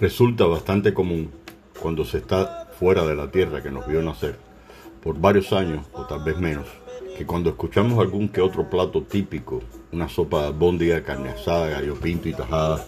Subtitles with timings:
[0.00, 1.30] Resulta bastante común
[1.80, 4.36] cuando se está fuera de la tierra que nos vio nacer,
[5.02, 6.66] por varios años o tal vez menos,
[7.16, 9.62] que cuando escuchamos algún que otro plato típico,
[9.92, 12.84] una sopa de albóndiga, carne asada, gallo pinto y tajada,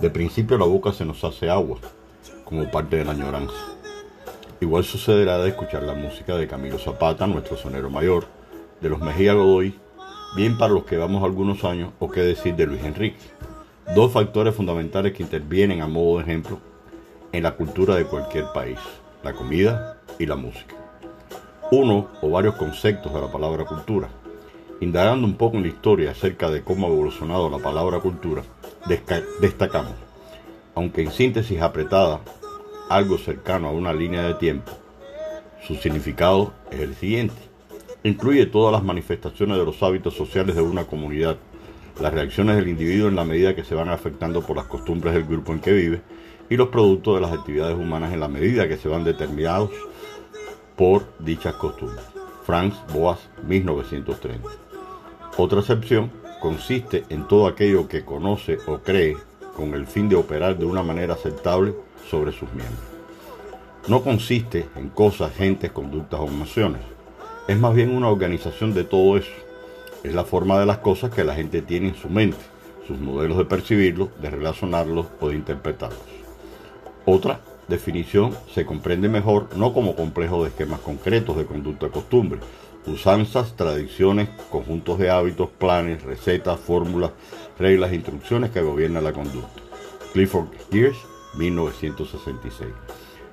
[0.00, 1.78] de principio la boca se nos hace agua,
[2.44, 3.54] como parte de la añoranza.
[4.60, 8.26] Igual sucederá de escuchar la música de Camilo Zapata, nuestro sonero mayor,
[8.80, 9.78] de los Mejía Godoy,
[10.36, 13.16] bien para los que vamos algunos años, o qué decir de Luis Enrique.
[13.94, 16.58] Dos factores fundamentales que intervienen a modo de ejemplo
[17.32, 18.78] en la cultura de cualquier país,
[19.24, 20.74] la comida y la música.
[21.70, 24.08] Uno o varios conceptos de la palabra cultura.
[24.80, 28.42] Indagando un poco en la historia acerca de cómo ha evolucionado la palabra cultura,
[29.40, 29.94] destacamos,
[30.74, 32.20] aunque en síntesis apretada,
[32.90, 34.70] algo cercano a una línea de tiempo,
[35.66, 37.55] su significado es el siguiente.
[38.06, 41.38] Incluye todas las manifestaciones de los hábitos sociales de una comunidad,
[42.00, 45.24] las reacciones del individuo en la medida que se van afectando por las costumbres del
[45.24, 46.02] grupo en que vive
[46.48, 49.72] y los productos de las actividades humanas en la medida que se van determinados
[50.76, 52.04] por dichas costumbres.
[52.44, 54.50] Franz Boas, 1930.
[55.36, 59.16] Otra excepción consiste en todo aquello que conoce o cree
[59.56, 61.74] con el fin de operar de una manera aceptable
[62.08, 62.84] sobre sus miembros.
[63.88, 66.95] No consiste en cosas, gentes, conductas o emociones.
[67.48, 69.30] Es más bien una organización de todo eso
[70.02, 72.38] es la forma de las cosas que la gente tiene en su mente,
[72.88, 76.00] sus modelos de percibirlos, de relacionarlos o de interpretarlos.
[77.04, 82.40] Otra definición se comprende mejor no como complejo de esquemas concretos de conducta costumbre,
[82.84, 87.12] usanzas, tradiciones, conjuntos de hábitos, planes, recetas, fórmulas,
[87.60, 89.62] reglas e instrucciones que gobiernan la conducta.
[90.12, 90.98] Clifford Geer's,
[91.36, 92.70] 1966.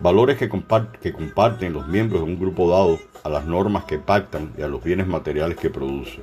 [0.00, 4.62] Valores que, comparten los miembros de un grupo dado a las normas que pactan y
[4.62, 6.22] a los bienes materiales que producen.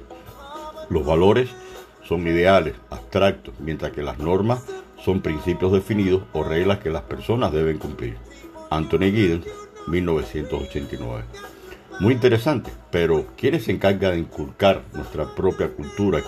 [0.90, 1.50] Los valores
[2.04, 4.66] son ideales, abstractos, mientras que las normas
[5.04, 8.18] son principios definidos o reglas que las personas deben cumplir.
[8.70, 9.48] Anthony Giddens,
[9.88, 11.24] 1989.
[12.00, 16.22] Muy interesante, pero ¿quiénes se encargan de inculcar nuestra propia cultura?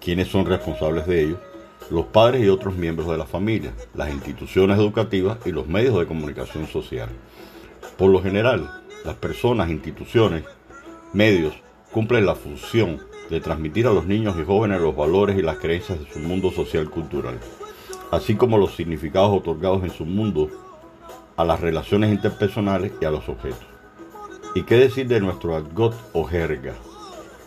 [0.00, 1.47] ¿Quiénes son responsables de ello?
[1.90, 6.06] Los padres y otros miembros de la familia, las instituciones educativas y los medios de
[6.06, 7.08] comunicación social.
[7.96, 8.70] Por lo general,
[9.06, 10.44] las personas, instituciones,
[11.14, 11.54] medios
[11.90, 13.00] cumplen la función
[13.30, 16.50] de transmitir a los niños y jóvenes los valores y las creencias de su mundo
[16.50, 17.38] social cultural,
[18.10, 20.50] así como los significados otorgados en su mundo
[21.36, 23.66] a las relaciones interpersonales y a los objetos.
[24.54, 26.74] ¿Y qué decir de nuestro argot o jerga?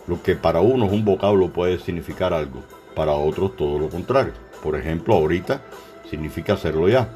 [0.08, 2.62] Lo que para unos un vocablo puede significar algo,
[2.94, 4.32] para otros todo lo contrario.
[4.62, 5.62] Por ejemplo, ahorita
[6.08, 7.08] significa hacerlo ya.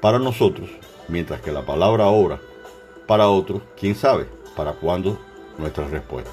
[0.00, 0.68] Para nosotros,
[1.08, 2.40] mientras que la palabra ahora,
[3.06, 4.26] para otros, quién sabe,
[4.56, 5.18] para cuándo
[5.58, 6.30] nuestra respuesta.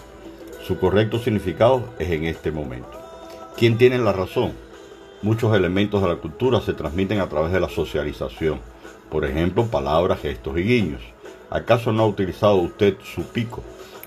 [0.66, 2.92] Su correcto significado es en este momento.
[3.58, 4.54] ¿Quién tiene la razón?
[5.22, 8.60] Muchos elementos de la cultura se transmiten a través de la socialización,
[9.10, 11.02] por ejemplo, palabras, gestos y guiños.
[11.50, 13.62] ¿Acaso no ha utilizado usted su pico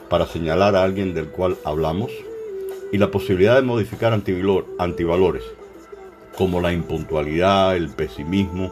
[0.09, 2.11] para señalar a alguien del cual hablamos?
[2.95, 5.43] Y la posibilidad de modificar antivalores,
[6.39, 8.71] como la impuntualidad, el pesimismo,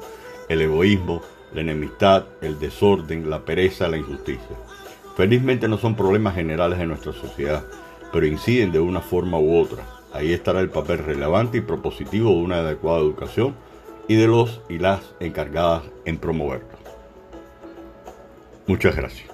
[0.49, 1.23] el egoísmo,
[1.53, 4.57] la enemistad, el desorden, la pereza, la injusticia.
[5.17, 7.65] Felizmente no son problemas generales de nuestra sociedad,
[8.13, 9.83] pero inciden de una forma u otra.
[10.13, 13.57] Ahí estará el papel relevante y propositivo de una adecuada educación
[14.07, 16.79] y de los y las encargadas en promoverlo.
[18.69, 19.32] Muchas gracias.